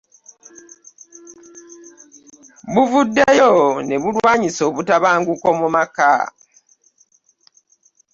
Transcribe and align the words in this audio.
Buvuddeyo 2.73 3.51
ne 3.87 3.95
bulwanyisa 4.01 4.61
obutabanguko 4.69 5.47
mu 5.59 5.67
maka 5.75 6.11